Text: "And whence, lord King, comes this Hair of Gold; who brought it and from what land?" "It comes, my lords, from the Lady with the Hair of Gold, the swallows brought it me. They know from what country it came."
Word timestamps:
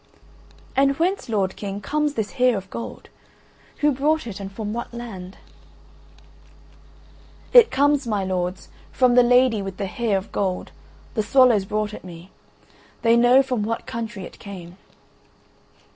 "And 0.75 0.97
whence, 0.97 1.29
lord 1.29 1.55
King, 1.55 1.79
comes 1.79 2.15
this 2.15 2.31
Hair 2.31 2.57
of 2.57 2.71
Gold; 2.71 3.09
who 3.81 3.91
brought 3.91 4.25
it 4.25 4.39
and 4.39 4.51
from 4.51 4.73
what 4.73 4.91
land?" 4.95 5.37
"It 7.53 7.69
comes, 7.69 8.07
my 8.07 8.23
lords, 8.25 8.69
from 8.91 9.13
the 9.13 9.21
Lady 9.21 9.61
with 9.61 9.77
the 9.77 9.85
Hair 9.85 10.17
of 10.17 10.31
Gold, 10.31 10.71
the 11.13 11.21
swallows 11.21 11.65
brought 11.65 11.93
it 11.93 12.03
me. 12.03 12.31
They 13.03 13.15
know 13.15 13.43
from 13.43 13.61
what 13.61 13.85
country 13.85 14.23
it 14.23 14.39
came." 14.39 14.77